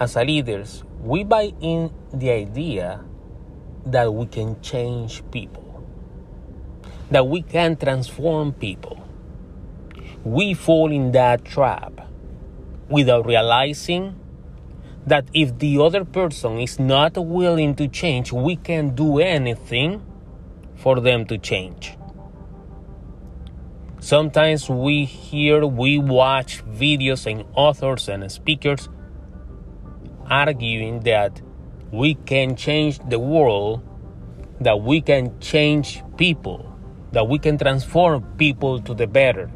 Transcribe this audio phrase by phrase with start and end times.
[0.00, 3.04] as a leaders, we buy in the idea
[3.84, 5.84] that we can change people,
[7.10, 9.06] that we can transform people.
[10.24, 12.08] We fall in that trap
[12.88, 14.18] without realizing
[15.06, 20.02] that if the other person is not willing to change, we can do anything
[20.76, 21.96] for them to change.
[24.00, 28.88] Sometimes we hear, we watch videos and authors and speakers
[30.30, 31.42] arguing that
[31.90, 33.82] we can change the world,
[34.60, 36.72] that we can change people,
[37.12, 39.50] that we can transform people to the better.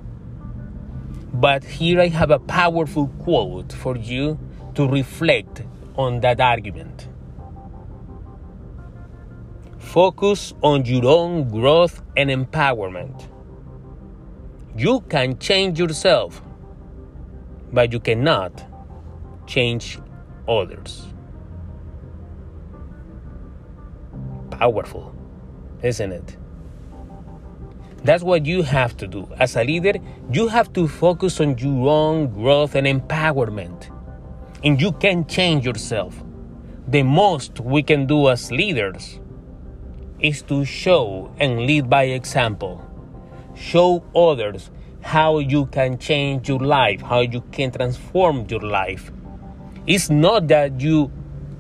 [1.33, 4.39] But here I have a powerful quote for you
[4.75, 5.63] to reflect
[5.97, 7.09] on that argument.
[9.79, 13.29] Focus on your own growth and empowerment.
[14.77, 16.43] You can change yourself,
[17.73, 18.65] but you cannot
[19.47, 20.01] change
[20.49, 21.07] others.
[24.51, 25.15] Powerful,
[25.83, 26.37] isn't it?
[28.05, 29.27] That's what you have to do.
[29.39, 29.95] As a leader,
[30.31, 33.91] you have to focus on your own growth and empowerment.
[34.63, 36.23] And you can change yourself.
[36.87, 39.21] The most we can do as leaders
[40.21, 42.83] is to show and lead by example.
[43.55, 49.11] Show others how you can change your life, how you can transform your life.
[49.87, 51.13] It's not that you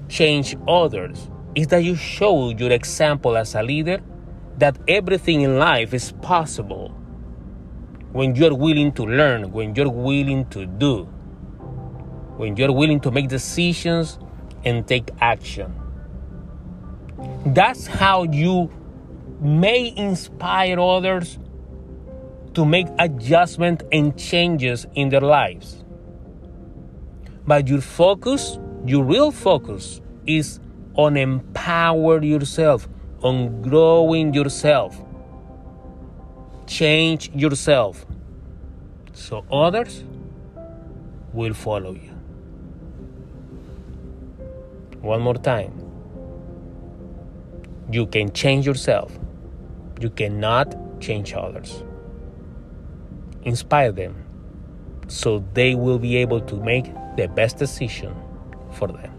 [0.08, 4.00] change others, it's that you show your example as a leader
[4.58, 6.88] that everything in life is possible
[8.12, 11.04] when you're willing to learn, when you're willing to do,
[12.36, 14.18] when you're willing to make decisions
[14.64, 15.74] and take action.
[17.46, 18.70] That's how you
[19.40, 21.38] may inspire others
[22.54, 25.83] to make adjustments and changes in their lives.
[27.46, 30.60] But your focus, your real focus, is
[30.94, 32.88] on empower yourself,
[33.22, 35.00] on growing yourself.
[36.66, 38.06] Change yourself
[39.12, 40.04] so others
[41.32, 42.10] will follow you.
[45.00, 45.80] One more time.
[47.90, 49.18] You can change yourself.
[50.00, 51.84] You cannot change others.
[53.42, 54.23] Inspire them
[55.08, 58.14] so they will be able to make the best decision
[58.72, 59.13] for them.